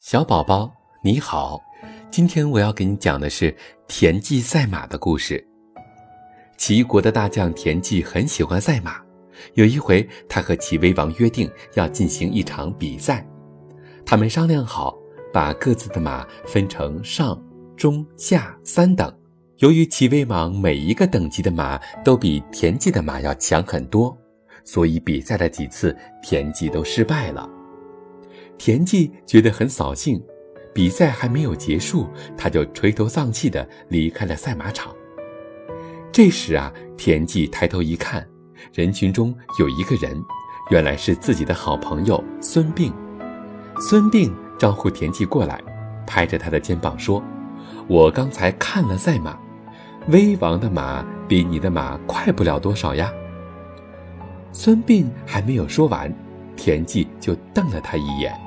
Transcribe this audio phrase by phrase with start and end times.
[0.00, 1.60] 小宝宝，你好，
[2.10, 3.54] 今天我要给你讲的是
[3.86, 5.46] 田忌赛马的故事。
[6.56, 8.96] 齐国的大将田忌很喜欢赛马，
[9.54, 13.24] 有一回，他和齐威王约定要进行一场比赛。
[14.06, 14.96] 他们商量好，
[15.34, 17.38] 把各自的马分成上、
[17.76, 19.14] 中、下三等。
[19.58, 24.16] 由于齐威王每一个等级的马都比田忌的马要强很多，
[24.64, 27.46] 所以比赛了几次，田忌都失败了。
[28.60, 30.22] 田忌觉得很扫兴，
[30.74, 32.06] 比赛还没有结束，
[32.36, 34.94] 他就垂头丧气地离开了赛马场。
[36.12, 38.28] 这时啊，田忌抬头一看，
[38.74, 40.14] 人群中有一个人，
[40.68, 42.92] 原来是自己的好朋友孙膑。
[43.80, 45.58] 孙膑招呼田忌过来，
[46.06, 47.24] 拍着他的肩膀说
[47.88, 49.38] ：“我刚才看了赛马，
[50.08, 53.10] 威王的马比你的马快不了多少呀。”
[54.52, 56.14] 孙膑还没有说完，
[56.56, 58.38] 田忌就瞪了他一眼。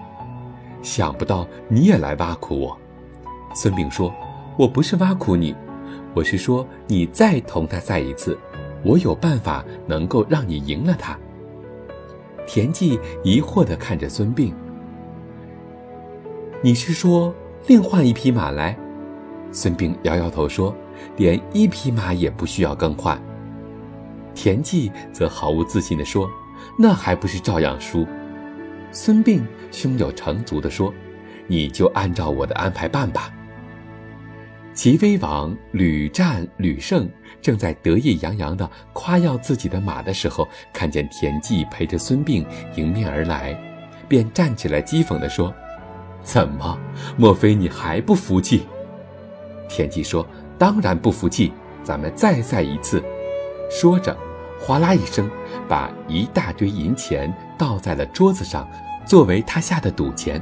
[0.83, 2.77] 想不到你也来挖苦我，
[3.55, 4.13] 孙膑说
[4.59, 5.55] ：“我不是挖苦你，
[6.13, 8.37] 我是说你再同他赛一次，
[8.83, 11.17] 我有办法能够让你赢了他。”
[12.45, 14.53] 田忌疑惑地看着孙膑
[16.61, 17.33] ：“你是说
[17.65, 18.77] 另换一匹马来？”
[19.53, 20.75] 孙膑摇摇头说
[21.15, 23.17] ：“连一匹马也不需要更换。”
[24.35, 26.29] 田忌则毫无自信地说
[26.77, 28.05] ：“那还不是照样输？”
[28.93, 29.41] 孙膑
[29.71, 30.93] 胸有成竹地说
[31.47, 33.33] ：“你就按照我的安排办吧。”
[34.73, 37.09] 齐威王屡战屡胜，
[37.41, 43.59] 正在得意洋洋地夸耀自己的马的时候，看见田忌陪着孙膑迎面而来，
[44.07, 45.53] 便站起来讥讽地说
[46.21, 46.79] ：“怎么？
[47.17, 48.63] 莫非你还不服气？”
[49.67, 50.25] 田忌说
[50.57, 51.51] ：“当然不服气，
[51.83, 53.03] 咱们再赛一次。”
[53.69, 54.15] 说着，
[54.59, 55.29] 哗啦一声，
[55.67, 58.67] 把一大堆银钱倒在了桌子上。
[59.05, 60.41] 作为他下的赌钱，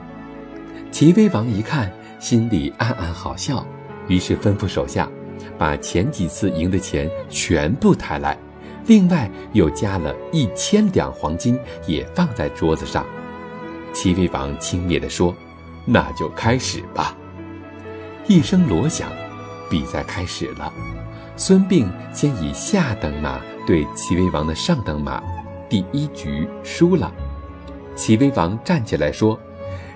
[0.92, 3.66] 齐威王一看，心里暗暗好笑，
[4.08, 5.10] 于是吩咐手下，
[5.58, 8.38] 把前几次赢的钱全部抬来，
[8.86, 13.04] 另外又加了一千两黄金，也放在桌子上。
[13.94, 15.36] 齐威王轻蔑地说
[15.84, 17.18] ：“那就开始吧。”
[18.28, 19.12] 一声锣响，
[19.72, 20.72] 比赛开始了。
[21.36, 25.22] 孙膑先以下等马对齐威王的上等马，
[25.72, 27.10] 第一局输了。
[27.96, 29.40] 齐威王站起来说：“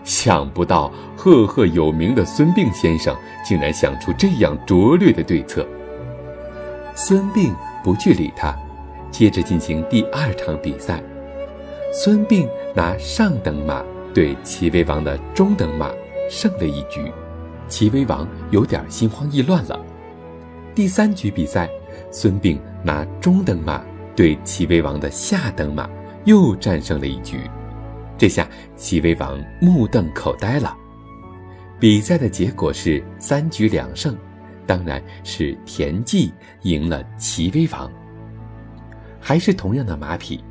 [0.06, 3.13] 想不到赫赫有名的孙膑先生
[3.46, 5.68] 竟然想出这样拙劣的对策。”
[6.96, 7.53] 孙膑
[7.84, 8.58] 不去理他，
[9.12, 11.03] 接着进行第二场比赛。
[11.92, 15.92] 孙膑拿上等马对齐威王的中等马，
[16.30, 17.12] 胜了一局，
[17.68, 19.78] 齐威王有点心慌意乱了。
[20.74, 21.69] 第三局比赛，
[22.12, 23.84] 孙膑拿中等马
[24.16, 25.90] 对齐威王的下等马，
[26.24, 27.42] 又战胜了一局。
[28.18, 30.76] 这下齐威王目瞪口呆了。
[31.80, 34.18] 比赛的结果是三局两胜，
[34.66, 36.31] 当然是田忌
[36.62, 37.92] 赢了齐威王。
[39.20, 40.42] 还是同样的马匹，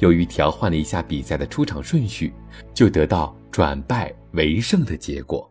[0.00, 2.34] 由于调换了一下比赛的出场顺序，
[2.74, 5.50] 就得到转败为胜的结果。